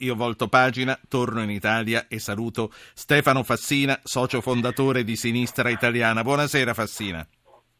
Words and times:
io 0.00 0.14
volto 0.14 0.48
pagina, 0.48 0.98
torno 1.08 1.42
in 1.42 1.50
Italia 1.50 2.06
e 2.08 2.18
saluto 2.18 2.72
Stefano 2.94 3.42
Fassina, 3.42 3.98
socio 4.04 4.40
fondatore 4.40 5.04
di 5.04 5.16
Sinistra 5.16 5.70
Italiana. 5.70 6.22
Buonasera 6.22 6.74
Fassina. 6.74 7.26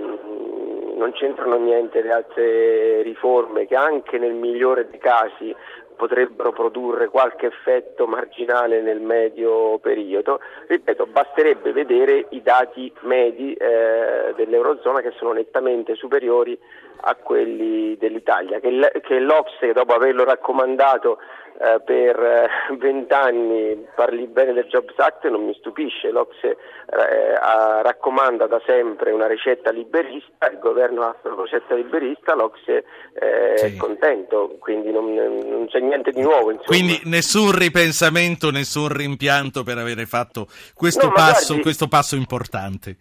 non 0.94 1.12
c'entrano 1.12 1.56
niente 1.56 2.02
le 2.02 2.12
altre 2.12 3.02
riforme 3.02 3.66
che 3.66 3.74
anche 3.74 4.16
nel 4.18 4.32
migliore 4.32 4.88
dei 4.88 5.00
casi 5.00 5.54
potrebbero 5.96 6.52
produrre 6.52 7.08
qualche 7.08 7.46
effetto 7.46 8.06
marginale 8.06 8.80
nel 8.82 9.00
medio 9.00 9.78
periodo. 9.78 10.40
Ripeto, 10.66 11.06
basterebbe 11.06 11.72
vedere 11.72 12.26
i 12.30 12.42
dati 12.42 12.92
medi 13.00 13.54
eh, 13.54 14.32
dell'Eurozona 14.36 15.00
che 15.00 15.12
sono 15.16 15.32
nettamente 15.32 15.94
superiori 15.94 16.58
a 17.00 17.14
quelli 17.16 17.96
dell'Italia, 17.96 18.60
che, 18.60 18.70
che 19.02 19.18
l'Ocse 19.18 19.72
dopo 19.72 19.94
averlo 19.94 20.24
raccomandato 20.24 21.18
eh, 21.58 21.80
per 21.84 22.20
eh, 22.20 22.48
vent'anni 22.76 23.86
parli 23.94 24.26
bene 24.26 24.52
del 24.52 24.66
Jobs 24.66 24.92
Act 24.98 25.26
non 25.28 25.44
mi 25.46 25.54
stupisce, 25.54 26.10
l'Ocse 26.10 26.48
eh, 26.48 27.82
raccomanda 27.82 28.46
da 28.46 28.60
sempre 28.66 29.10
una 29.10 29.26
ricetta 29.26 29.70
liberista, 29.70 30.50
il 30.50 30.58
governo 30.58 31.02
ha 31.02 31.16
una 31.22 31.42
ricetta 31.42 31.74
liberista, 31.74 32.34
l'Ocse 32.34 32.84
eh, 33.14 33.56
sì. 33.56 33.64
è 33.64 33.76
contento, 33.76 34.56
quindi 34.58 34.90
non, 34.90 35.14
non, 35.14 35.66
c'è 35.68 35.80
niente 35.80 36.10
di 36.10 36.20
nuovo. 36.20 36.50
Insomma. 36.50 36.66
Quindi 36.66 37.00
nessun 37.04 37.56
ripensamento, 37.56 38.50
nessun 38.50 38.88
rimpianto 38.88 39.62
per 39.62 39.78
avere 39.78 40.04
fatto 40.04 40.46
questo, 40.74 41.06
no, 41.06 41.12
passo, 41.12 41.46
guardi, 41.46 41.62
questo 41.62 41.88
passo 41.88 42.16
importante. 42.16 42.96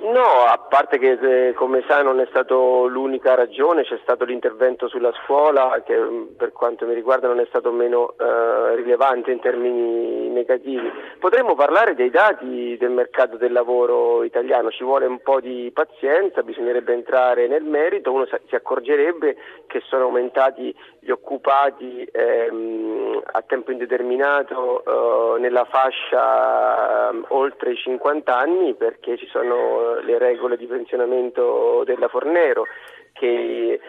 No, 0.00 0.41
a 0.52 0.58
parte 0.58 0.98
che 0.98 1.12
eh, 1.12 1.54
come 1.54 1.82
sai 1.88 2.04
non 2.04 2.20
è 2.20 2.26
stato 2.28 2.86
l'unica 2.86 3.34
ragione, 3.34 3.84
c'è 3.84 3.98
stato 4.02 4.26
l'intervento 4.26 4.86
sulla 4.86 5.10
scuola 5.24 5.80
che 5.82 5.96
mm, 5.96 6.34
per 6.36 6.52
quanto 6.52 6.84
mi 6.84 6.92
riguarda 6.92 7.26
non 7.26 7.40
è 7.40 7.46
stato 7.48 7.72
meno 7.72 8.14
eh, 8.18 8.74
rilevante 8.74 9.30
in 9.30 9.40
termini 9.40 10.28
negativi. 10.28 10.90
Potremmo 11.18 11.54
parlare 11.54 11.94
dei 11.94 12.10
dati 12.10 12.76
del 12.78 12.90
mercato 12.90 13.38
del 13.38 13.50
lavoro 13.50 14.24
italiano, 14.24 14.70
ci 14.70 14.84
vuole 14.84 15.06
un 15.06 15.20
po' 15.22 15.40
di 15.40 15.70
pazienza, 15.72 16.42
bisognerebbe 16.42 16.92
entrare 16.92 17.48
nel 17.48 17.64
merito, 17.64 18.12
uno 18.12 18.26
si 18.26 18.54
accorgerebbe 18.54 19.36
che 19.66 19.80
sono 19.86 20.04
aumentati 20.04 20.74
gli 20.98 21.10
occupati 21.10 22.06
ehm, 22.12 23.22
a 23.24 23.42
tempo 23.42 23.72
indeterminato 23.72 24.84
eh, 24.84 25.40
nella 25.40 25.64
fascia 25.64 27.10
eh, 27.10 27.22
oltre 27.28 27.72
i 27.72 27.76
50 27.76 28.36
anni 28.36 28.74
perché 28.74 29.16
ci 29.16 29.26
sono 29.28 29.94
le 30.00 30.18
regole 30.18 30.40
di 30.56 30.66
pensionamento 30.66 31.82
della 31.84 32.08
Fornero, 32.08 32.64
che 33.12 33.80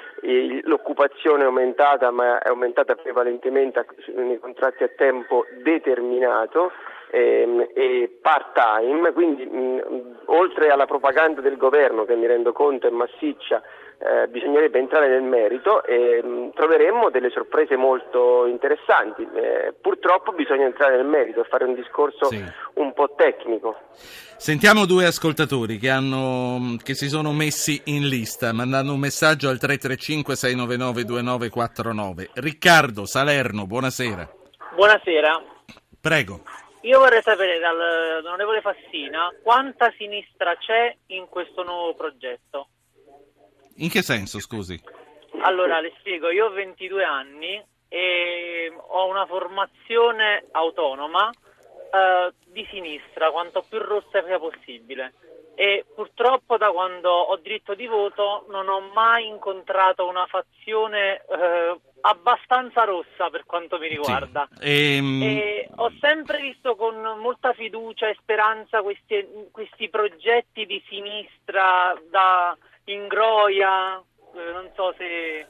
l'occupazione 0.63 1.43
è 1.43 1.45
aumentata 1.45 2.11
ma 2.11 2.39
è 2.39 2.49
aumentata 2.49 2.95
prevalentemente 2.95 3.85
nei 4.15 4.39
contratti 4.39 4.83
a 4.83 4.89
tempo 4.89 5.45
determinato 5.63 6.71
ehm, 7.09 7.69
e 7.73 8.17
part 8.21 8.53
time, 8.53 9.11
quindi 9.13 9.49
oltre 10.25 10.69
alla 10.69 10.85
propaganda 10.85 11.41
del 11.41 11.57
governo 11.57 12.05
che 12.05 12.15
mi 12.15 12.27
rendo 12.27 12.51
conto 12.51 12.87
è 12.87 12.91
massiccia 12.91 13.61
eh, 14.03 14.27
bisognerebbe 14.27 14.79
entrare 14.79 15.07
nel 15.07 15.21
merito 15.21 15.81
e 15.85 16.21
mh, 16.21 16.27
mm, 16.27 16.49
troveremmo 16.53 17.09
delle 17.09 17.29
sorprese 17.29 17.77
molto 17.77 18.45
interessanti. 18.47 19.25
Eh, 19.33 19.73
purtroppo 19.79 20.33
bisogna 20.33 20.65
entrare 20.65 20.97
nel 20.97 21.05
merito 21.05 21.39
e 21.39 21.45
fare 21.45 21.63
un 21.63 21.73
discorso 21.73 22.25
sì. 22.25 22.43
un 22.75 22.91
po' 22.91 23.13
tecnico. 23.15 23.77
Sentiamo 24.35 24.85
due 24.85 25.05
ascoltatori 25.05 25.77
che, 25.77 25.89
hanno, 25.89 26.75
che, 26.83 26.95
si 26.95 27.07
sono 27.07 27.31
messi 27.31 27.81
in 27.85 28.09
lista 28.09 28.51
mandando 28.51 28.91
un 28.91 28.99
messaggio 28.99 29.47
al 29.47 29.59
335-699-2949. 29.61 32.31
Riccardo 32.33 33.05
Salerno, 33.05 33.65
buonasera. 33.65 34.29
Buonasera. 34.75 35.41
Prego. 36.01 36.41
Io 36.81 36.99
vorrei 36.99 37.21
sapere 37.21 37.57
dall'onorevole 37.59 38.59
Fassina 38.59 39.33
quanta 39.41 39.93
sinistra 39.97 40.57
c'è 40.57 40.93
in 41.07 41.29
questo 41.29 41.63
nuovo 41.63 41.95
progetto. 41.95 42.67
In 43.77 43.89
che 43.89 44.01
senso, 44.01 44.39
scusi? 44.39 44.79
Allora, 45.41 45.79
le 45.79 45.93
spiego, 45.99 46.29
io 46.29 46.45
ho 46.47 46.51
22 46.51 47.03
anni 47.03 47.61
e 47.89 48.73
ho 48.75 49.07
una 49.07 49.25
formazione 49.25 50.45
autonoma 50.51 51.29
eh, 51.29 52.33
di 52.45 52.65
sinistra, 52.69 53.31
quanto 53.31 53.63
più 53.67 53.79
rossa 53.79 54.23
sia 54.23 54.39
possibile. 54.39 55.13
E 55.55 55.85
purtroppo 55.93 56.57
da 56.57 56.71
quando 56.71 57.09
ho 57.11 57.35
diritto 57.37 57.75
di 57.75 57.85
voto 57.85 58.45
non 58.49 58.67
ho 58.67 58.79
mai 58.93 59.27
incontrato 59.27 60.07
una 60.07 60.25
fazione 60.25 61.21
eh, 61.29 61.79
abbastanza 62.01 62.83
rossa 62.85 63.29
per 63.29 63.45
quanto 63.45 63.77
mi 63.77 63.87
riguarda. 63.87 64.47
Sì. 64.59 64.95
Ehm... 64.97 65.21
E 65.21 65.69
ho 65.75 65.91
sempre 65.99 66.39
visto 66.39 66.75
con 66.75 66.95
molta 67.19 67.53
fiducia 67.53 68.07
e 68.07 68.17
speranza 68.19 68.81
questi, 68.81 69.49
questi 69.51 69.89
progetti 69.89 70.65
di 70.65 70.83
sinistra 70.87 71.93
da 72.09 72.57
ingroia, 72.85 73.97
eh, 73.97 74.51
non 74.51 74.69
so 74.75 74.93
se, 74.97 75.45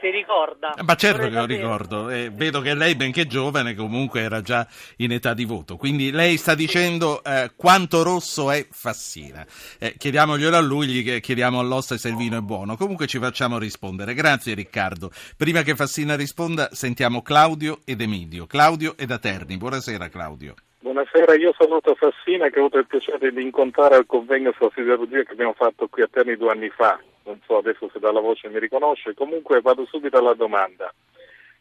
se 0.00 0.10
ricorda. 0.10 0.74
Ma 0.82 0.94
certo 0.96 1.22
che 1.22 1.30
lo 1.30 1.44
ricordo, 1.44 2.10
eh, 2.10 2.30
vedo 2.30 2.60
che 2.60 2.74
lei, 2.74 2.94
benché 2.94 3.26
giovane, 3.26 3.74
comunque 3.74 4.20
era 4.20 4.40
già 4.40 4.66
in 4.96 5.12
età 5.12 5.34
di 5.34 5.44
voto. 5.44 5.76
Quindi 5.76 6.10
lei 6.10 6.36
sta 6.36 6.54
dicendo 6.54 7.22
eh, 7.22 7.52
quanto 7.56 8.02
rosso 8.02 8.50
è 8.50 8.66
Fassina. 8.70 9.46
Eh, 9.78 9.94
chiediamoglielo 9.96 10.56
a 10.56 10.60
lui, 10.60 10.86
gli 10.88 11.20
chiediamo 11.20 11.58
all'ossa 11.58 11.96
se 11.96 12.08
il 12.08 12.16
vino 12.16 12.36
è 12.36 12.40
buono. 12.40 12.76
Comunque 12.76 13.06
ci 13.06 13.18
facciamo 13.18 13.58
rispondere. 13.58 14.14
Grazie 14.14 14.54
Riccardo. 14.54 15.10
Prima 15.36 15.62
che 15.62 15.76
Fassina 15.76 16.16
risponda, 16.16 16.68
sentiamo 16.72 17.22
Claudio 17.22 17.80
ed 17.84 18.00
Emidio. 18.00 18.46
Claudio 18.46 18.96
ed 18.96 19.10
Aterni. 19.10 19.56
Buonasera 19.56 20.08
Claudio. 20.08 20.54
Buonasera, 20.82 21.36
io 21.36 21.54
saluto 21.56 21.94
Fassina 21.94 22.48
che 22.48 22.56
ho 22.58 22.62
avuto 22.62 22.78
il 22.78 22.88
piacere 22.88 23.30
di 23.30 23.40
incontrare 23.40 23.94
al 23.94 24.04
convegno 24.04 24.50
sulla 24.50 24.72
siderurgia 24.74 25.22
che 25.22 25.30
abbiamo 25.30 25.52
fatto 25.52 25.86
qui 25.86 26.02
a 26.02 26.08
Terni 26.10 26.36
due 26.36 26.50
anni 26.50 26.70
fa. 26.70 27.00
Non 27.22 27.38
so 27.46 27.58
adesso 27.58 27.88
se 27.92 28.00
dalla 28.00 28.18
voce 28.18 28.48
mi 28.48 28.58
riconosce, 28.58 29.14
comunque 29.14 29.60
vado 29.60 29.86
subito 29.86 30.18
alla 30.18 30.34
domanda, 30.34 30.92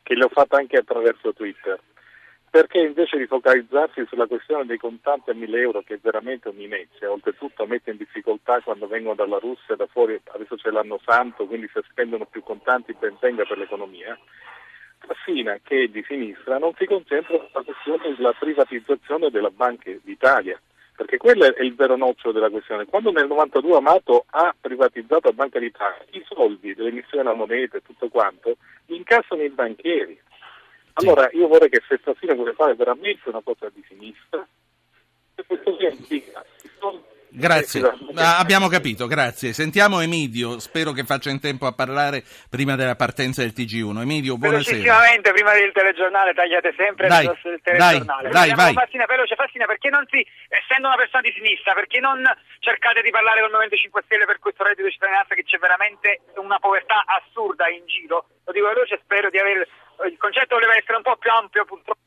che 0.01 0.15
le 0.15 0.23
ho 0.23 0.27
fatta 0.27 0.57
anche 0.57 0.77
attraverso 0.77 1.33
Twitter. 1.33 1.79
Perché 2.49 2.79
invece 2.79 3.19
di 3.19 3.27
focalizzarsi 3.27 4.03
sulla 4.07 4.25
questione 4.25 4.65
dei 4.65 4.79
contanti 4.79 5.29
a 5.29 5.35
1000 5.35 5.59
euro, 5.59 5.81
che 5.83 5.93
è 5.93 5.99
veramente 6.01 6.49
un'inezia, 6.49 7.11
oltretutto 7.11 7.67
mette 7.67 7.91
in 7.91 7.97
difficoltà 7.97 8.59
quando 8.61 8.87
vengono 8.87 9.13
dalla 9.13 9.37
Russia, 9.37 9.75
da 9.75 9.85
fuori, 9.85 10.19
adesso 10.31 10.55
c'è 10.55 10.71
l'anno 10.71 10.99
santo, 11.05 11.45
quindi 11.45 11.69
se 11.71 11.83
spendono 11.87 12.25
più 12.25 12.41
contanti 12.41 12.95
ben 12.97 13.15
venga 13.21 13.45
per 13.45 13.59
l'economia, 13.59 14.17
Fassina, 15.05 15.59
che 15.63 15.83
è 15.83 15.87
di 15.87 16.03
sinistra, 16.07 16.57
non 16.57 16.73
si 16.77 16.85
concentra 16.85 17.37
sulla 17.47 17.63
questione 17.63 18.15
della 18.15 18.33
privatizzazione 18.33 19.29
della 19.29 19.49
Banca 19.49 19.91
d'Italia, 20.01 20.59
perché 20.95 21.17
quello 21.17 21.45
è 21.45 21.61
il 21.63 21.75
vero 21.75 21.97
nocciolo 21.97 22.33
della 22.33 22.49
questione. 22.49 22.85
Quando 22.85 23.11
nel 23.11 23.27
92 23.27 23.77
Amato 23.77 24.25
ha 24.29 24.55
privatizzato 24.59 25.27
la 25.27 25.33
Banca 25.33 25.59
d'Italia, 25.59 26.05
i 26.11 26.23
soldi 26.27 26.73
dell'emissione 26.73 27.23
della 27.23 27.35
moneta 27.35 27.77
e 27.77 27.81
tutto 27.81 28.07
quanto 28.07 28.57
li 28.85 28.97
incassano 28.97 29.41
i 29.41 29.49
banchieri. 29.49 30.19
Allora 30.93 31.29
io 31.31 31.47
vorrei 31.47 31.69
che 31.69 31.81
se 31.87 31.97
stasera 32.01 32.35
vuole 32.35 32.53
fare 32.53 32.75
veramente 32.75 33.29
una 33.29 33.41
cosa 33.41 33.69
di 33.73 33.83
sinistra, 33.87 34.45
questo 35.47 35.75
significa 35.77 36.45
i 36.63 36.69
soldi 36.77 37.10
Grazie, 37.33 37.79
ah, 38.15 38.39
abbiamo 38.39 38.67
capito, 38.67 39.07
grazie. 39.07 39.53
Sentiamo 39.53 40.01
Emidio, 40.01 40.59
spero 40.59 40.91
che 40.91 41.05
faccia 41.05 41.29
in 41.29 41.39
tempo 41.39 41.65
a 41.65 41.71
parlare 41.71 42.23
prima 42.49 42.75
della 42.75 42.95
partenza 42.99 43.39
del 43.39 43.55
TG1. 43.55 44.03
Emidio, 44.03 44.35
buonasera. 44.35 44.75
Velocissimamente, 44.75 45.31
prima 45.31 45.53
del 45.53 45.71
telegiornale, 45.71 46.33
tagliate 46.33 46.73
sempre 46.75 47.07
dai, 47.07 47.23
il 47.23 47.61
telegiornale. 47.63 48.29
Dai, 48.29 48.51
dai, 48.51 48.53
vai. 48.53 48.73
Fassina, 48.73 49.05
veloce, 49.07 49.35
Fassina, 49.35 49.65
perché 49.65 49.89
non 49.89 50.03
si, 50.11 50.19
essendo 50.49 50.87
una 50.91 50.97
persona 50.97 51.21
di 51.23 51.31
sinistra, 51.31 51.71
perché 51.71 52.01
non 52.01 52.19
cercate 52.59 53.01
di 53.01 53.11
parlare 53.11 53.39
con 53.39 53.47
il 53.47 53.55
Movimento 53.55 53.79
5 53.79 54.01
Stelle 54.03 54.25
per 54.25 54.39
questo 54.39 54.63
reddito 54.63 54.83
di 54.83 54.91
cittadinanza 54.91 55.33
che 55.33 55.47
c'è 55.47 55.57
veramente 55.57 56.27
una 56.35 56.59
povertà 56.59 57.07
assurda 57.07 57.69
in 57.71 57.87
giro? 57.87 58.27
Lo 58.43 58.51
dico 58.51 58.67
veloce, 58.67 58.99
spero 59.03 59.29
di 59.29 59.39
aver... 59.39 59.63
Il 60.03 60.17
concetto 60.17 60.55
voleva 60.55 60.75
essere 60.75 60.97
un 60.97 61.03
po' 61.03 61.15
più 61.15 61.31
ampio, 61.31 61.63
purtroppo 61.63 62.00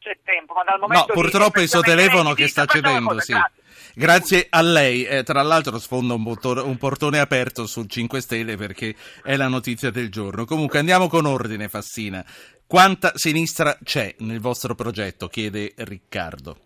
c'è 0.00 0.16
tempo, 0.24 0.54
ma 0.54 0.64
dal 0.64 0.80
momento 0.80 1.06
No, 1.06 1.14
purtroppo 1.14 1.58
è 1.58 1.62
il 1.62 1.68
suo 1.68 1.80
telefono 1.80 2.32
che 2.32 2.48
sta 2.48 2.64
cedendo, 2.64 3.20
sì. 3.20 3.32
Grazie. 3.32 3.58
Grazie 3.94 4.46
a 4.48 4.62
lei, 4.62 5.04
eh, 5.04 5.22
tra 5.24 5.42
l'altro 5.42 5.78
sfonda 5.78 6.14
un, 6.14 6.22
portone, 6.22 6.60
un 6.60 6.76
portone 6.78 7.18
aperto 7.18 7.66
sul 7.66 7.88
5 7.88 8.20
Stelle 8.20 8.56
perché 8.56 8.94
è 9.22 9.36
la 9.36 9.48
notizia 9.48 9.90
del 9.90 10.10
giorno. 10.10 10.44
Comunque 10.44 10.78
andiamo 10.78 11.08
con 11.08 11.26
ordine, 11.26 11.68
Fassina. 11.68 12.24
Quanta 12.66 13.12
sinistra 13.14 13.76
c'è 13.82 14.14
nel 14.18 14.40
vostro 14.40 14.74
progetto? 14.74 15.28
chiede 15.28 15.72
Riccardo. 15.76 16.56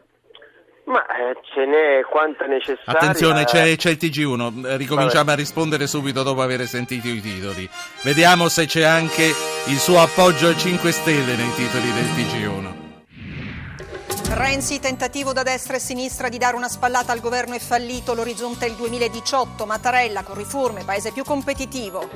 Ma 0.85 1.01
eh, 1.01 1.35
ce 1.55 1.65
n'è 1.65 2.05
quanta 2.05 2.45
necessaria. 2.45 3.01
Attenzione, 3.01 3.45
c'è, 3.45 3.75
c'è 3.75 3.91
il 3.91 3.99
TG1, 3.99 4.77
ricominciamo 4.77 5.25
Vabbè. 5.25 5.33
a 5.33 5.35
rispondere 5.35 5.87
subito 5.87 6.23
dopo 6.23 6.43
aver 6.43 6.67
sentito 6.67 7.09
i 7.09 7.23
titoli. 7.23 7.67
Vediamo 8.03 8.49
se 8.49 8.67
c'è 8.67 8.83
anche 8.83 9.25
il 9.69 9.79
suo 9.79 9.99
appoggio 9.99 10.49
ai 10.49 10.59
5 10.59 10.93
Stelle 10.93 11.37
nei 11.37 11.53
titoli 11.55 11.91
del 11.91 12.05
TG1. 12.05 12.84
Renzi, 14.27 14.81
tentativo 14.81 15.33
da 15.33 15.43
destra 15.43 15.77
e 15.77 15.79
sinistra 15.79 16.29
di 16.29 16.39
dare 16.39 16.57
una 16.57 16.69
spallata 16.69 17.13
al 17.13 17.21
governo 17.21 17.55
è 17.55 17.59
fallito, 17.59 18.15
l'orizzonte 18.15 18.67
è 18.67 18.69
il 18.69 18.75
2018, 18.75 19.67
Mattarella 19.67 20.23
con 20.23 20.35
riforme, 20.35 20.85
paese 20.85 21.13
più 21.13 21.23
competitivo. 21.25 22.09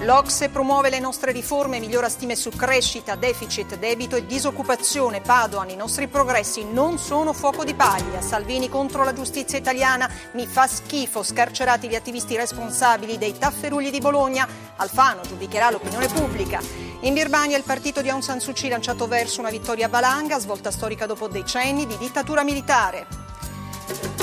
L'Ocse 0.00 0.50
promuove 0.50 0.90
le 0.90 1.00
nostre 1.00 1.32
riforme, 1.32 1.80
migliora 1.80 2.08
stime 2.08 2.36
su 2.36 2.50
crescita, 2.50 3.14
deficit, 3.14 3.76
debito 3.76 4.14
e 4.14 4.26
disoccupazione. 4.26 5.22
Padoan, 5.22 5.70
i 5.70 5.76
nostri 5.76 6.06
progressi 6.06 6.64
non 6.64 6.98
sono 6.98 7.32
fuoco 7.32 7.64
di 7.64 7.74
paglia. 7.74 8.20
Salvini 8.20 8.68
contro 8.68 9.04
la 9.04 9.14
giustizia 9.14 9.58
italiana, 9.58 10.08
mi 10.32 10.46
fa 10.46 10.66
schifo, 10.66 11.22
scarcerati 11.22 11.88
gli 11.88 11.94
attivisti 11.94 12.36
responsabili 12.36 13.16
dei 13.16 13.36
tafferugli 13.36 13.90
di 13.90 13.98
Bologna. 14.00 14.46
Alfano 14.76 15.22
giudicherà 15.22 15.70
l'opinione 15.70 16.08
pubblica. 16.08 16.85
In 17.06 17.14
Birmania 17.14 17.56
il 17.56 17.62
partito 17.62 18.02
di 18.02 18.08
Aung 18.08 18.20
San 18.20 18.40
Suu 18.40 18.52
Kyi 18.52 18.68
lanciato 18.68 19.06
verso 19.06 19.38
una 19.38 19.48
vittoria 19.48 19.86
valanga, 19.86 20.40
svolta 20.40 20.72
storica 20.72 21.06
dopo 21.06 21.28
decenni 21.28 21.86
di 21.86 21.96
dittatura 21.98 22.42
militare. 22.42 23.06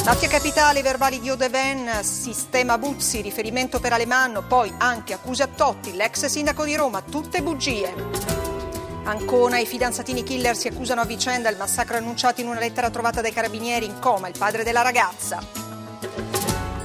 Mafia 0.03 0.27
Capitale, 0.27 0.81
verbali 0.81 1.21
di 1.21 1.29
Odeven, 1.29 2.03
sistema 2.03 2.77
Buzzi, 2.77 3.21
riferimento 3.21 3.79
per 3.79 3.93
Alemanno, 3.93 4.41
poi 4.41 4.73
anche 4.79 5.13
accuse 5.13 5.43
a 5.43 5.47
Totti, 5.47 5.95
l'ex 5.95 6.25
sindaco 6.25 6.65
di 6.65 6.75
Roma, 6.75 7.01
tutte 7.01 7.41
bugie. 7.41 7.93
Ancona, 9.05 9.59
i 9.59 9.65
fidanzatini 9.65 10.23
killer 10.23 10.57
si 10.57 10.67
accusano 10.67 10.99
a 10.99 11.05
vicenda, 11.05 11.47
il 11.47 11.55
massacro 11.55 11.95
annunciato 11.95 12.41
in 12.41 12.49
una 12.49 12.59
lettera 12.59 12.89
trovata 12.89 13.21
dai 13.21 13.31
carabinieri 13.31 13.85
in 13.85 13.97
coma, 13.99 14.27
il 14.27 14.37
padre 14.37 14.65
della 14.65 14.81
ragazza. 14.81 15.62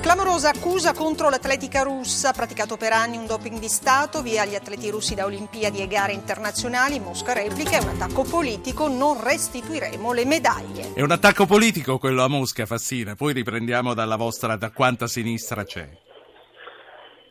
Clamorosa 0.09 0.49
accusa 0.49 0.95
contro 0.95 1.29
l'atletica 1.29 1.83
russa, 1.83 2.33
praticato 2.33 2.79
per 2.79 2.95
anni 2.95 3.19
un 3.19 3.27
doping 3.27 3.59
di 3.59 3.69
Stato, 3.69 4.23
via 4.23 4.47
gli 4.47 4.55
atleti 4.55 4.89
russi 4.89 5.15
da 5.15 5.27
Olimpiadi 5.27 5.83
e 5.83 5.87
gare 5.87 6.13
internazionali, 6.13 6.99
Mosca 6.99 7.35
replica, 7.35 7.77
è 7.77 7.83
un 7.83 7.91
attacco 7.91 8.23
politico, 8.23 8.89
non 8.89 9.23
restituiremo 9.23 10.15
le 10.15 10.25
medaglie. 10.25 10.95
È 10.95 11.03
un 11.03 11.11
attacco 11.11 11.45
politico 11.45 11.99
quello 11.99 12.25
a 12.25 12.29
Mosca, 12.29 12.65
Fassina, 12.65 13.17
poi 13.17 13.35
riprendiamo 13.35 13.93
dalla 13.93 14.17
vostra, 14.17 14.57
da 14.57 14.71
quanta 14.71 15.07
sinistra 15.07 15.65
c'è. 15.65 15.87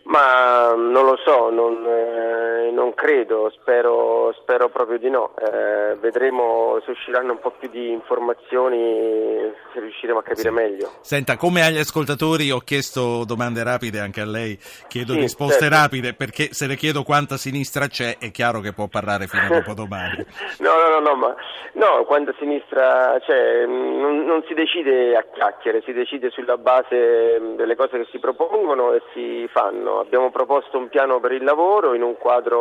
Ma 0.03 0.75
non 0.75 1.03
lo 1.03 1.17
so, 1.25 1.49
non, 1.49 1.83
eh, 1.83 2.56
non 2.71 2.93
credo, 2.93 3.51
spero, 3.59 4.33
spero, 4.41 4.69
proprio 4.69 4.97
di 4.97 5.09
no. 5.09 5.33
Eh, 5.37 5.95
vedremo 5.95 6.79
se 6.85 6.91
usciranno 6.91 7.33
un 7.33 7.39
po' 7.39 7.51
più 7.51 7.69
di 7.69 7.91
informazioni, 7.91 9.51
se 9.73 9.79
riusciremo 9.79 10.19
a 10.19 10.23
capire 10.23 10.49
sì. 10.49 10.53
meglio. 10.53 10.91
Senta, 11.01 11.37
come 11.37 11.63
agli 11.63 11.77
ascoltatori 11.77 12.51
ho 12.51 12.59
chiesto 12.59 13.23
domande 13.25 13.63
rapide 13.63 13.99
anche 13.99 14.21
a 14.21 14.25
lei, 14.25 14.57
chiedo 14.87 15.13
Sì, 15.13 15.19
risposte 15.19 15.59
certo. 15.61 15.75
rapide 15.75 16.13
perché 16.13 16.49
se 16.51 16.67
le 16.67 16.75
chiedo 16.75 17.03
quanta 17.03 17.37
sinistra 17.37 17.87
c'è 17.87 18.17
è 18.19 18.31
chiaro 18.31 18.59
che 18.59 18.73
può 18.73 18.87
parlare 18.87 19.27
fino 19.27 19.43
a 19.43 19.59
dopodomani. 19.59 20.25
No, 20.59 20.71
no, 20.73 20.99
no, 20.99 20.99
no, 20.99 21.15
ma 21.15 21.35
no, 21.73 22.03
quando 22.05 22.31
a 22.31 22.35
sinistra 22.39 23.17
c'è, 23.19 23.65
non, 23.65 24.25
non 24.25 24.43
si 24.47 24.53
decide 24.53 25.15
a 25.15 25.23
chiacchiere, 25.31 25.81
si 25.83 25.93
decide 25.93 26.29
sulla 26.29 26.57
base 26.57 27.39
delle 27.55 27.75
cose 27.75 27.97
che 27.99 28.07
si 28.11 28.19
propongono 28.19 28.93
e 28.93 29.01
si 29.13 29.47
fanno. 29.51 29.99
Abbiamo 29.99 30.31
proposto 30.31 30.77
un 30.77 30.89
piano 30.89 31.19
per 31.19 31.31
il 31.31 31.43
lavoro 31.43 31.93
in 31.93 32.01
un 32.01 32.17
quadro 32.17 32.56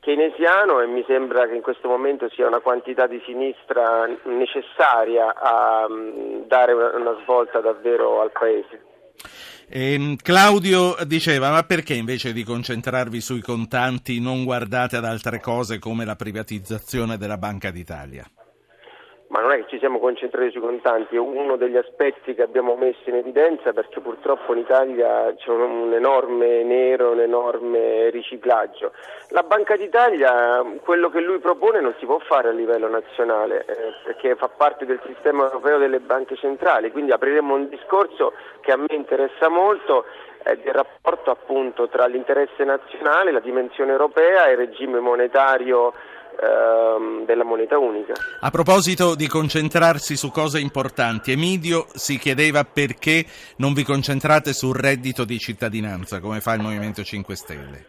keynesiano 0.00 0.80
e 0.80 0.86
mi 0.86 1.04
sembra 1.06 1.46
che 1.46 1.54
in 1.54 1.62
questo 1.62 1.88
momento 1.88 2.28
sia 2.30 2.46
una 2.46 2.60
quantità 2.60 3.06
di 3.06 3.20
sinistra 3.24 4.06
necessaria 4.24 5.34
a 5.34 5.86
mm, 5.88 6.46
dare 6.46 6.72
una, 6.72 7.16
svolta 7.22 7.60
davvero 7.60 8.20
al 8.20 8.32
Paese. 8.32 8.82
Ehm, 9.68 10.16
Claudio 10.16 10.96
diceva, 11.06 11.50
ma 11.50 11.62
perché 11.62 11.94
invece 11.94 12.32
di 12.32 12.42
concentrarvi 12.42 13.20
sui 13.20 13.40
contanti 13.40 14.20
non 14.20 14.44
guardate 14.44 14.96
ad 14.96 15.04
altre 15.04 15.40
cose 15.40 15.78
come 15.78 16.04
la 16.04 16.16
privatizzazione 16.16 17.16
della 17.16 17.36
Banca 17.36 17.70
d'Italia? 17.70 18.24
Ma 19.30 19.38
non 19.40 19.52
è 19.52 19.58
che 19.58 19.66
ci 19.68 19.78
siamo 19.78 20.00
concentrati 20.00 20.50
sui 20.50 20.60
contanti, 20.60 21.14
è 21.14 21.18
uno 21.20 21.54
degli 21.54 21.76
aspetti 21.76 22.34
che 22.34 22.42
abbiamo 22.42 22.74
messo 22.74 23.08
in 23.08 23.14
evidenza 23.14 23.72
perché 23.72 24.00
purtroppo 24.00 24.52
in 24.52 24.58
Italia 24.58 25.32
c'è 25.36 25.50
un, 25.50 25.92
enorme 25.94 26.64
nero, 26.64 27.12
un 27.12 27.20
enorme 27.20 28.10
riciclaggio. 28.10 28.90
La 29.28 29.44
Banca 29.44 29.76
d'Italia, 29.76 30.64
quello 30.82 31.10
che 31.10 31.20
lui 31.20 31.38
propone 31.38 31.80
non 31.80 31.94
si 32.00 32.06
può 32.06 32.18
fare 32.18 32.48
a 32.48 32.52
livello 32.52 32.88
nazionale 32.88 33.64
eh, 33.66 33.74
perché 34.02 34.34
fa 34.34 34.48
parte 34.48 34.84
del 34.84 35.00
sistema 35.06 35.44
europeo 35.44 35.78
delle 35.78 36.00
banche 36.00 36.34
centrali, 36.34 36.90
quindi 36.90 37.12
apriremo 37.12 37.54
un 37.54 37.68
discorso 37.68 38.32
che 38.62 38.72
a 38.72 38.76
me 38.76 38.86
interessa 38.88 39.48
molto 39.48 40.06
eh, 40.42 40.56
del 40.56 40.72
rapporto 40.72 41.30
appunto 41.30 41.86
tra 41.86 42.06
l'interesse 42.06 42.64
nazionale, 42.64 43.30
la 43.30 43.38
dimensione 43.38 43.92
europea 43.92 44.46
e 44.46 44.52
il 44.52 44.56
regime 44.56 44.98
monetario 44.98 45.92
della 47.24 47.44
moneta 47.44 47.78
unica. 47.78 48.14
A 48.40 48.50
proposito 48.50 49.14
di 49.14 49.26
concentrarsi 49.26 50.16
su 50.16 50.30
cose 50.30 50.58
importanti, 50.58 51.32
Emidio 51.32 51.86
si 51.92 52.18
chiedeva 52.18 52.64
perché 52.64 53.24
non 53.56 53.72
vi 53.72 53.84
concentrate 53.84 54.52
sul 54.52 54.74
reddito 54.74 55.24
di 55.24 55.38
cittadinanza 55.38 56.20
come 56.20 56.40
fa 56.40 56.54
il 56.54 56.62
Movimento 56.62 57.02
5 57.02 57.34
Stelle. 57.36 57.86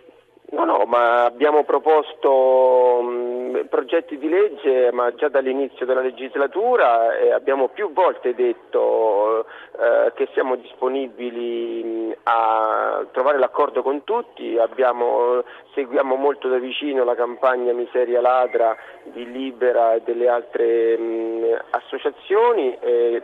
No, 0.51 0.65
no, 0.65 0.83
ma 0.85 1.23
abbiamo 1.23 1.63
proposto 1.63 3.01
mh, 3.01 3.67
progetti 3.69 4.17
di 4.17 4.27
legge, 4.27 4.91
ma 4.91 5.13
già 5.15 5.29
dall'inizio 5.29 5.85
della 5.85 6.01
legislatura 6.01 7.17
e 7.17 7.31
abbiamo 7.31 7.69
più 7.69 7.93
volte 7.93 8.35
detto 8.35 9.45
eh, 9.79 10.00
che 10.13 10.27
siamo 10.33 10.55
disponibili 10.55 11.83
mh, 11.83 12.13
a 12.23 13.05
trovare 13.11 13.37
l'accordo 13.37 13.81
con 13.81 14.03
tutti, 14.03 14.57
abbiamo, 14.57 15.43
seguiamo 15.73 16.15
molto 16.15 16.47
da 16.47 16.57
vicino 16.57 17.03
la 17.03 17.15
campagna 17.15 17.73
Miseria 17.73 18.21
Ladra 18.21 18.75
di 19.03 19.29
Libera 19.31 19.93
e 19.93 20.01
delle 20.01 20.27
altre 20.27 20.97
mh, 20.97 21.59
associazioni, 21.71 22.77
e, 22.79 23.21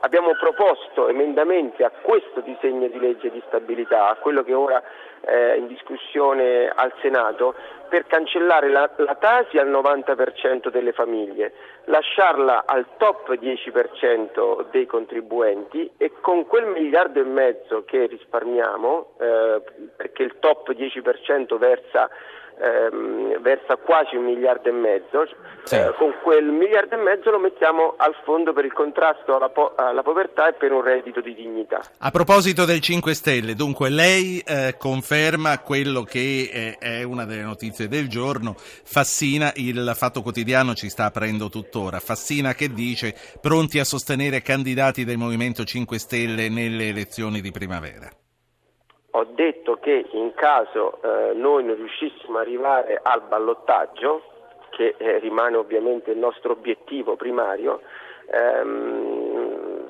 abbiamo 0.00 0.34
proposto 0.38 1.08
emendamenti 1.08 1.82
a 1.82 1.90
questo 1.90 2.40
disegno 2.40 2.88
di 2.88 2.98
legge 2.98 3.30
di 3.30 3.42
stabilità, 3.46 4.08
a 4.08 4.16
quello 4.16 4.42
che 4.42 4.54
ora 4.54 4.82
è 5.20 5.54
in 5.56 5.68
discussione 5.68 6.68
al 6.68 6.92
Senato 7.00 7.54
per 7.88 8.06
cancellare 8.06 8.68
la, 8.68 8.90
la 8.96 9.14
Tasi 9.14 9.58
al 9.58 9.68
90% 9.68 10.68
delle 10.70 10.92
famiglie, 10.92 11.52
lasciarla 11.84 12.64
al 12.66 12.86
top 12.96 13.32
10% 13.34 14.66
dei 14.70 14.86
contribuenti 14.86 15.90
e 15.96 16.11
con 16.20 16.46
quel 16.46 16.66
miliardo 16.66 17.20
e 17.20 17.24
mezzo 17.24 17.84
che 17.84 18.06
risparmiamo, 18.06 19.14
eh, 19.18 19.62
perché 19.96 20.22
il 20.22 20.36
top 20.38 20.72
10% 20.72 21.58
versa 21.58 22.08
ehm, 22.60 23.40
versa 23.40 23.76
quasi 23.76 24.16
un 24.16 24.24
miliardo 24.24 24.68
e 24.68 24.72
mezzo, 24.72 25.26
Sì. 25.64 25.76
eh, 25.76 25.94
con 25.96 26.14
quel 26.22 26.44
miliardo 26.46 26.94
e 26.94 26.98
mezzo 26.98 27.30
lo 27.30 27.38
mettiamo 27.38 27.94
al 27.96 28.14
fondo 28.24 28.52
per 28.52 28.64
il 28.64 28.72
contrasto 28.72 29.36
alla, 29.36 29.48
po- 29.48 29.74
alla 29.76 30.02
povertà 30.02 30.48
e 30.48 30.52
per 30.54 30.72
un 30.72 30.82
reddito 30.82 31.20
di 31.20 31.34
dignità. 31.34 31.80
A 31.98 32.10
proposito 32.10 32.64
del 32.64 32.80
5 32.80 33.14
Stelle, 33.14 33.54
dunque 33.54 33.88
lei 33.88 34.42
eh, 34.46 34.74
conferma 34.78 35.58
quello 35.60 36.02
che 36.02 36.50
eh, 36.52 36.76
è 36.78 37.02
una 37.02 37.24
delle 37.24 37.42
notizie 37.42 37.50
notizie 37.62 37.88
del 37.88 38.08
giorno. 38.08 38.54
Fassina, 38.56 39.52
il 39.56 39.92
Fatto 39.94 40.22
Quotidiano 40.22 40.74
ci 40.74 40.88
sta 40.88 41.04
aprendo 41.04 41.48
tuttora. 41.48 42.00
Fassina 42.00 42.54
che 42.54 42.72
dice 42.72 43.14
pronti 43.40 43.78
a 43.78 43.84
sostenere 43.84 44.42
candidati 44.42 45.04
del 45.04 45.16
Movimento 45.18 45.64
5 45.64 45.98
Stelle 45.98 46.48
nelle 46.48 46.88
elezioni 46.88 47.40
di 47.40 47.50
primavera. 47.50 48.10
Ho 49.14 49.24
detto 49.24 49.76
che 49.76 50.06
in 50.12 50.32
caso 50.34 50.98
eh, 51.02 51.34
noi 51.34 51.64
non 51.64 51.76
riuscissimo 51.76 52.38
ad 52.38 52.44
arrivare 52.46 52.98
al 53.02 53.22
ballottaggio, 53.28 54.22
che 54.70 54.94
eh, 54.96 55.18
rimane 55.18 55.56
ovviamente 55.56 56.12
il 56.12 56.18
nostro 56.18 56.52
obiettivo 56.52 57.14
primario, 57.14 57.82
ehm, 58.30 59.31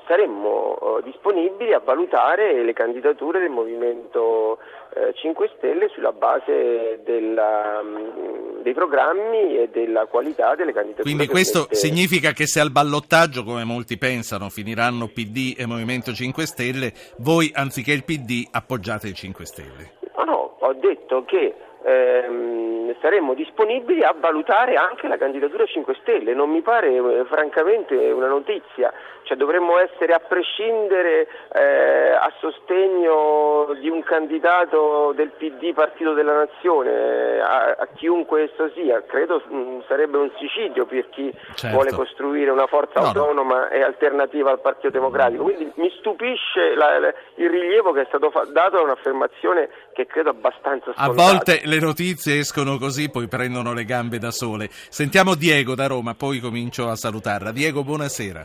saremmo 0.06 0.98
eh, 0.98 1.02
disponibili 1.04 1.72
a 1.72 1.80
valutare 1.80 2.62
le 2.62 2.72
candidature 2.72 3.40
del 3.40 3.50
Movimento 3.50 4.58
eh, 4.94 5.12
5 5.14 5.50
Stelle 5.56 5.88
sulla 5.88 6.12
base 6.12 7.00
della, 7.04 7.82
mh, 7.82 8.62
dei 8.62 8.74
programmi 8.74 9.58
e 9.58 9.68
della 9.70 10.06
qualità 10.06 10.54
delle 10.54 10.72
candidature. 10.72 11.04
Quindi 11.04 11.26
questo 11.26 11.66
significa 11.70 12.32
che 12.32 12.46
se 12.46 12.60
al 12.60 12.70
ballottaggio, 12.70 13.44
come 13.44 13.64
molti 13.64 13.98
pensano, 13.98 14.48
finiranno 14.48 15.08
PD 15.08 15.54
e 15.56 15.66
Movimento 15.66 16.12
5 16.12 16.46
Stelle, 16.46 16.92
voi 17.18 17.50
anziché 17.54 17.92
il 17.92 18.04
PD 18.04 18.46
appoggiate 18.50 19.08
il 19.08 19.14
5 19.14 19.44
Stelle? 19.44 19.92
No, 20.16 20.24
no, 20.24 20.56
ho 20.58 20.72
detto 20.74 21.24
che 21.24 21.54
ehm, 21.84 22.81
saremmo 23.00 23.34
disponibili 23.34 24.02
a 24.02 24.14
valutare 24.18 24.74
anche 24.74 25.08
la 25.08 25.16
candidatura 25.16 25.64
5 25.64 25.96
Stelle. 26.00 26.34
Non 26.34 26.50
mi 26.50 26.62
pare 26.62 26.94
eh, 26.94 27.24
francamente 27.26 27.94
una 27.94 28.28
notizia, 28.28 28.92
cioè 29.22 29.36
dovremmo 29.36 29.78
essere 29.78 30.12
a 30.12 30.18
prescindere 30.18 31.28
eh, 31.52 32.10
a 32.12 32.32
sostegno 32.40 33.74
di 33.80 33.88
un 33.88 34.02
candidato 34.02 35.12
del 35.14 35.30
PD 35.30 35.72
Partito 35.72 36.12
della 36.12 36.34
Nazione, 36.34 37.40
a, 37.40 37.76
a 37.78 37.88
chiunque 37.94 38.44
esso 38.44 38.70
sia. 38.74 39.02
Credo 39.04 39.42
mh, 39.46 39.56
mm, 39.56 39.80
sarebbe 39.88 40.18
un 40.18 40.30
suicidio 40.36 40.86
per 40.86 41.08
chi 41.10 41.32
certo. 41.54 41.74
vuole 41.76 41.92
costruire 41.92 42.50
una 42.50 42.66
forza 42.66 43.00
no, 43.00 43.06
autonoma 43.06 43.60
no. 43.60 43.68
e 43.68 43.82
alternativa 43.82 44.50
al 44.50 44.60
Partito 44.60 44.90
Democratico. 44.90 45.44
Quindi 45.44 45.70
mi 45.76 45.90
stupisce 45.98 46.74
la, 46.74 46.98
la, 46.98 47.14
il 47.36 47.48
rilievo 47.48 47.92
che 47.92 48.02
è 48.02 48.06
stato 48.08 48.30
fa- 48.30 48.46
dato 48.50 48.78
a 48.78 48.82
un'affermazione 48.82 49.68
che 49.92 50.06
credo 50.06 50.30
abbastanza 50.30 50.92
scontata. 50.92 51.10
A 51.10 51.12
volte 51.12 51.60
le 51.64 51.78
notizie 51.78 52.38
escono 52.38 52.78
così, 52.82 53.08
poi 53.10 53.28
prendono 53.28 53.72
le 53.72 53.84
gambe 53.84 54.18
da 54.18 54.32
sole. 54.32 54.66
Sentiamo 54.68 55.36
Diego 55.36 55.76
da 55.76 55.86
Roma, 55.86 56.14
poi 56.14 56.40
comincio 56.40 56.88
a 56.88 56.96
salutarla. 56.96 57.52
Diego, 57.52 57.84
buonasera. 57.84 58.44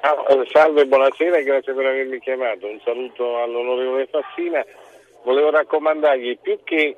Ah, 0.00 0.16
salve, 0.50 0.86
buonasera 0.86 1.36
e 1.36 1.44
grazie 1.44 1.72
per 1.72 1.86
avermi 1.86 2.18
chiamato. 2.18 2.66
Un 2.66 2.80
saluto 2.84 3.40
all'onorevole 3.40 4.08
Fassina. 4.10 4.64
Volevo 5.22 5.50
raccomandargli 5.50 6.38
più 6.40 6.58
che 6.64 6.96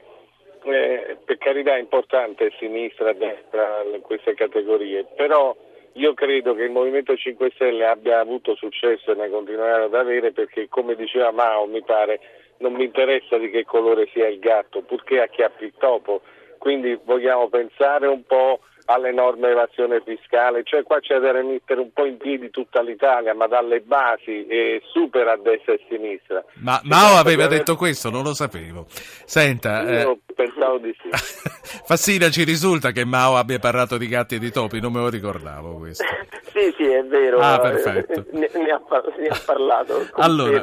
eh, 0.63 1.17
per 1.23 1.37
carità 1.37 1.77
è 1.77 1.79
importante 1.79 2.51
sinistra, 2.59 3.13
destra, 3.13 3.83
queste 4.01 4.33
categorie, 4.33 5.05
però 5.15 5.55
io 5.93 6.15
credo 6.15 6.55
che 6.55 6.63
il 6.63 6.71
Movimento 6.71 7.15
5 7.15 7.51
Stelle 7.55 7.87
abbia 7.87 8.21
avuto 8.21 8.55
successo 8.55 9.13
e 9.13 9.15
ne 9.15 9.29
continuerà 9.29 9.85
ad 9.85 9.95
avere 9.95 10.33
perché 10.33 10.69
come 10.69 10.95
diceva 10.95 11.33
Mao 11.33 11.67
mi 11.67 11.83
pare 11.83 12.21
non 12.61 12.73
mi 12.73 12.85
interessa 12.85 13.37
di 13.37 13.51
che 13.51 13.65
colore 13.65 14.09
sia 14.13 14.29
il 14.29 14.39
gatto, 14.39 14.83
purché 14.83 15.21
acchiappi 15.21 15.65
il 15.65 15.75
topo. 15.79 16.23
Quindi 16.59 16.99
vogliamo 17.05 17.49
pensare 17.49 18.07
un 18.07 18.23
po' 18.25 18.61
all'enorme 18.87 19.51
evasione 19.51 20.03
fiscale, 20.05 20.63
cioè 20.65 20.83
qua 20.83 20.99
c'è 21.01 21.19
da 21.19 21.33
rimettere 21.33 21.81
un 21.81 21.93
po' 21.93 22.05
in 22.05 22.17
piedi 22.17 22.51
tutta 22.51 22.83
l'Italia, 22.83 23.35
ma 23.35 23.47
dalle 23.47 23.81
basi 23.81 24.47
e 24.47 24.83
supera 24.93 25.33
a 25.33 25.37
destra 25.37 25.73
e 25.73 25.81
a 25.81 25.87
sinistra. 25.89 26.45
Ma 26.57 26.81
Mao 26.85 27.17
aveva 27.17 27.45
aver... 27.45 27.59
detto 27.59 27.77
questo, 27.77 28.11
non 28.11 28.25
lo 28.25 28.35
sapevo. 28.35 28.87
Senta, 28.89 29.83
Io 29.83 30.13
eh... 30.13 30.35
pensavo 30.35 30.79
di 30.79 30.95
sì. 31.01 31.09
Fassina, 31.87 32.29
ci 32.31 32.45
risulta 32.45 32.91
che 32.91 33.05
Mao 33.05 33.37
abbia 33.37 33.59
parlato 33.59 33.97
di 33.97 34.09
gatti 34.09 34.35
e 34.35 34.39
di 34.39 34.51
topi, 34.51 34.81
non 34.81 34.93
me 34.93 35.01
lo 35.01 35.09
ricordavo 35.09 35.77
questo. 35.77 36.05
sì, 36.53 36.75
sì, 36.77 36.85
è 36.85 37.05
vero. 37.05 37.39
Ah, 37.39 37.61
perfetto. 37.61 38.27
Ne, 38.33 38.51
ne, 38.53 38.71
ha, 38.71 38.83
ne 39.19 39.29
ha, 39.29 39.41
parlato. 39.47 40.09
Allora, 40.15 40.63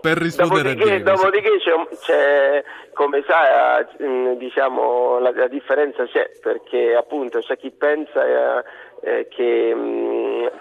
per 0.00 0.16
rispondere 0.18 0.74
dopodiché, 0.74 1.02
dopodiché 1.02 1.50
c'è, 1.58 1.96
c'è, 2.00 2.64
come 2.92 3.24
sai, 3.26 3.86
eh, 3.98 4.36
diciamo, 4.36 5.18
la, 5.18 5.32
la, 5.32 5.48
differenza 5.48 6.04
c'è 6.06 6.30
perché 6.40 6.94
appunto 6.94 7.40
c'è 7.40 7.56
chi 7.56 7.70
pensa 7.70 8.24
eh, 8.24 8.64
eh 9.02 9.28
che 9.28 9.74
mm, 9.74 10.17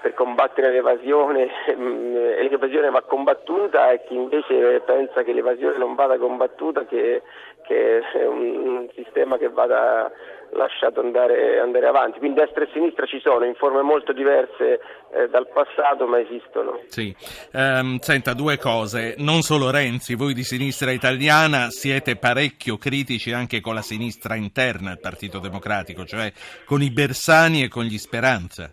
per 0.08 0.14
combattere 0.14 0.72
l'evasione 0.72 1.50
mm, 1.76 2.16
l'evasione 2.50 2.90
va 2.90 3.02
combattuta 3.02 3.92
e 3.92 4.04
chi 4.08 4.16
invece 4.16 4.82
pensa 4.86 5.24
che 5.24 5.34
l'evasione 5.34 5.78
non 5.78 5.96
vada 5.96 6.18
combattuta, 6.18 6.86
che, 6.86 7.24
che 7.64 8.00
è 8.00 8.26
un, 8.26 8.88
sistema 8.96 9.38
che 9.38 9.50
vada 9.50 10.10
lasciato 10.52 11.02
andare, 11.02 11.60
andare, 11.60 11.88
avanti. 11.88 12.20
Quindi 12.20 12.40
destra 12.40 12.64
e 12.64 12.70
sinistra 12.72 13.06
ci 13.06 13.20
sono 13.20 13.44
in 13.46 13.54
forme 13.56 13.82
molto 13.82 14.14
diverse 14.14 14.80
eh, 15.12 15.28
dal 15.28 15.48
passato, 15.50 16.08
ma 16.08 16.20
esistono. 16.20 16.80
Sì. 16.88 17.14
Um, 17.52 18.00
senta, 18.00 18.34
due 18.34 18.58
cose. 18.58 19.16
Non 19.18 19.42
solo 19.42 19.70
Renzi, 19.70 20.16
voi 20.16 20.34
di 20.34 20.44
sinistra 20.44 20.92
italiana 20.92 21.70
siete 21.70 22.16
parecchio 22.16 22.78
critici 22.78 23.34
anche 23.34 23.60
con 23.60 23.76
la 23.76 23.82
sinistra 23.82 24.36
interna 24.36 24.90
del 24.90 25.00
Partito 25.00 25.40
Democratico, 25.40 26.06
cioè 26.06 26.32
con 26.66 26.82
i 26.82 26.92
Bersani 26.92 27.64
e 27.64 27.68
con 27.68 27.84
gli 27.84 27.98
Speranza. 27.98 28.72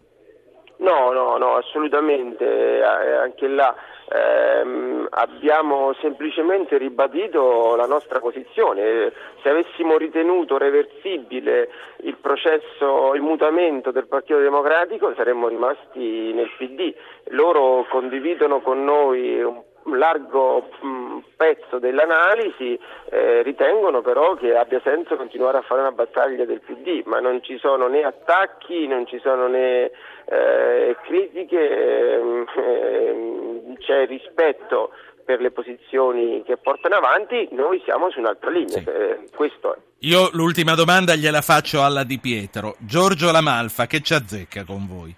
No, 0.85 1.13
no, 1.13 1.39
no, 1.39 1.57
assolutamente, 1.57 2.45
eh, 2.45 2.83
anche 2.83 3.49
là 3.49 3.75
ehm, 4.07 5.07
abbiamo 5.09 5.95
semplicemente 5.95 6.77
ribadito 6.77 7.75
la 7.75 7.87
nostra 7.87 8.21
posizione. 8.21 9.11
Se 9.41 9.49
avessimo 9.49 9.97
ritenuto 9.97 10.59
reversibile 10.59 11.71
il 12.03 12.19
processo, 12.19 13.15
il 13.15 13.23
mutamento 13.23 13.93
del 13.93 14.07
Partito 14.07 14.41
Democratico 14.41 15.15
saremmo 15.15 15.49
rimasti 15.49 16.35
nel 16.35 16.51
PD. 16.59 16.93
Loro 17.29 17.87
condividono 17.89 18.61
con 18.61 18.85
noi 18.85 19.41
un 19.41 19.99
largo 19.99 20.69
mh, 20.83 21.04
pezzo 21.37 21.79
dell'analisi, 21.79 22.79
eh, 23.11 23.43
ritengono 23.43 24.01
però 24.03 24.35
che 24.35 24.57
abbia 24.57 24.81
senso 24.83 25.17
continuare 25.17 25.59
a 25.59 25.63
fare 25.63 25.81
una 25.81 25.93
battaglia 25.93 26.45
del 26.45 26.61
PD, 26.61 27.03
ma 27.07 27.21
non 27.21 27.43
ci 27.43 27.59
sono 27.59 27.89
né 27.89 28.03
attacchi, 28.03 28.87
non 28.87 29.07
ci 29.07 29.19
sono 29.23 29.49
né 29.49 29.91
eh, 30.27 30.97
critiche, 31.03 32.15
ehm, 32.15 32.45
c'è 33.79 34.07
rispetto 34.07 34.91
per 35.25 35.41
le 35.41 35.51
posizioni 35.51 36.43
che 36.45 36.57
portano 36.59 36.97
avanti, 36.97 37.49
noi 37.53 37.81
siamo 37.85 38.11
su 38.11 38.19
un'altra 38.21 38.51
linea. 38.51 38.79
Sì. 38.79 38.85
Eh, 38.89 39.21
Io 40.01 40.29
l'ultima 40.33 40.75
domanda 40.75 41.15
gliela 41.15 41.41
faccio 41.41 41.83
alla 41.83 42.05
Di 42.05 42.19
Pietro. 42.19 42.77
Giorgio 42.79 43.33
Lamalfa, 43.33 43.87
che 43.87 44.01
ci 44.01 44.13
azzecca 44.13 44.65
con 44.65 44.87
voi? 44.87 45.17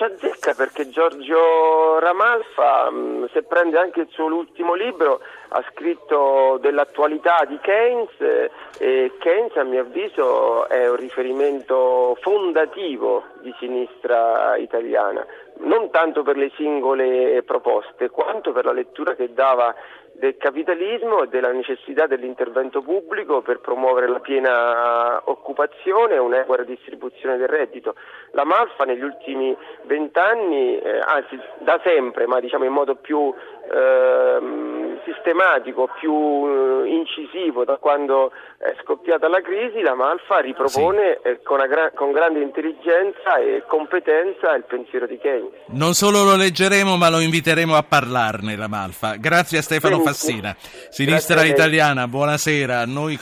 Ci 0.00 0.04
azzecca 0.04 0.54
perché 0.54 0.88
Giorgio 0.88 1.98
Ramalfa, 1.98 2.90
mm, 2.90 3.24
se 3.34 3.42
prende 3.42 3.78
anche 3.78 4.00
il 4.00 4.08
suo 4.08 4.24
ultimo 4.24 4.72
libro, 4.72 5.20
ha 5.48 5.62
scritto 5.70 6.58
dell'attualità 6.62 7.44
di 7.46 7.58
Keynes 7.60 8.50
e 8.78 9.12
Keynes 9.18 9.56
a 9.56 9.64
mio 9.64 9.82
avviso 9.82 10.66
è 10.68 10.88
un 10.88 10.96
riferimento 10.96 12.16
fondativo 12.22 13.24
di 13.42 13.54
sinistra 13.58 14.56
italiana, 14.56 15.26
non 15.60 15.90
tanto 15.90 16.22
per 16.22 16.36
le 16.36 16.50
singole 16.56 17.42
proposte 17.42 18.10
quanto 18.10 18.52
per 18.52 18.64
la 18.64 18.72
lettura 18.72 19.14
che 19.14 19.32
dava 19.32 19.74
del 20.20 20.36
capitalismo 20.36 21.22
e 21.22 21.28
della 21.28 21.50
necessità 21.50 22.06
dell'intervento 22.06 22.82
pubblico 22.82 23.40
per 23.40 23.60
promuovere 23.60 24.06
la 24.06 24.20
piena 24.20 25.22
occupazione 25.24 26.14
e 26.14 26.18
un'equa 26.18 26.58
distribuzione 26.62 27.38
del 27.38 27.48
reddito. 27.48 27.94
La 28.32 28.44
Malfa 28.44 28.84
negli 28.84 29.02
ultimi 29.02 29.56
vent'anni, 29.84 30.78
eh, 30.78 30.98
anzi 30.98 31.38
da 31.60 31.80
sempre, 31.82 32.26
ma 32.26 32.38
diciamo 32.38 32.64
in 32.64 32.72
modo 32.72 32.96
più 32.96 33.32
eh, 33.72 34.79
sistematico, 35.04 35.88
più 35.98 36.12
eh, 36.12 36.88
incisivo 36.88 37.64
da 37.64 37.76
quando 37.76 38.32
è 38.58 38.74
scoppiata 38.82 39.28
la 39.28 39.40
crisi, 39.40 39.80
la 39.80 39.94
Malfa 39.94 40.38
ripropone 40.40 41.20
sì. 41.22 41.28
eh, 41.28 41.42
con, 41.42 41.58
gra- 41.66 41.90
con, 41.94 42.12
grande 42.12 42.40
intelligenza 42.40 43.38
e 43.38 43.64
competenza 43.66 44.54
il 44.54 44.64
pensiero 44.64 45.06
di 45.06 45.18
Keynes. 45.18 45.52
Non 45.68 45.94
solo 45.94 46.22
lo 46.22 46.36
leggeremo, 46.36 46.96
ma 46.96 47.08
lo 47.08 47.20
inviteremo 47.20 47.74
a 47.74 47.82
parlarne, 47.82 48.56
la 48.56 48.68
Malfa. 48.68 49.16
Grazie 49.16 49.58
a 49.58 49.62
Stefano 49.62 50.00
Fassina. 50.00 50.54
Sinistra 50.90 51.44
italiana, 51.44 52.06
buonasera. 52.06 52.84
Noi 52.86 53.16